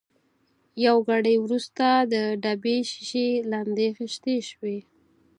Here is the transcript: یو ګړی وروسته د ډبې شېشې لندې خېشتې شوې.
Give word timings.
یو 0.85 0.97
ګړی 1.09 1.35
وروسته 1.43 1.85
د 2.13 2.15
ډبې 2.43 2.77
شېشې 2.89 3.27
لندې 3.51 3.87
خېشتې 3.97 4.35
شوې. 4.49 4.77